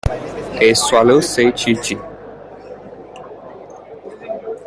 “A 0.59 0.73
swallow,” 0.73 1.19
said 1.21 1.55
Chee-Chee. 1.55 1.95